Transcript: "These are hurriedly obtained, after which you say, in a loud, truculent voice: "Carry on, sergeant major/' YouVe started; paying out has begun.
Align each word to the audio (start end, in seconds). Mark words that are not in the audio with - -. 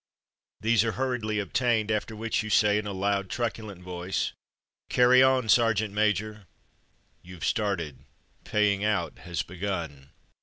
"These 0.61 0.83
are 0.83 0.93
hurriedly 0.93 1.37
obtained, 1.37 1.91
after 1.91 2.15
which 2.15 2.41
you 2.41 2.49
say, 2.49 2.79
in 2.79 2.87
a 2.87 2.91
loud, 2.91 3.29
truculent 3.29 3.83
voice: 3.83 4.31
"Carry 4.89 5.21
on, 5.21 5.47
sergeant 5.47 5.93
major/' 5.93 6.47
YouVe 7.21 7.45
started; 7.45 7.99
paying 8.43 8.83
out 8.83 9.19
has 9.19 9.43
begun. 9.43 10.09